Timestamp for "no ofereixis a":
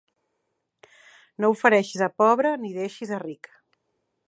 1.43-2.09